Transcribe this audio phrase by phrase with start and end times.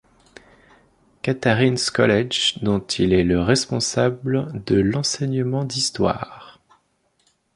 [1.21, 6.59] Catharine's College, dont il est le responsable de l'enseignement d'histoire.